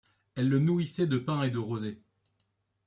[0.33, 2.01] Elle le nourrissait de pain et de rosée